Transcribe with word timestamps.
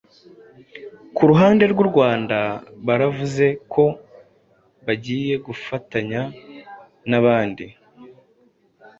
ku 1.15 1.21
ruhande 1.29 1.63
rw'u 1.71 1.85
Rwanda 1.91 2.37
baravuze 2.87 3.45
ko 3.73 3.83
bagiye 4.85 5.35
gufatanya 5.45 6.21
na 6.29 6.35
nabandi 7.09 7.65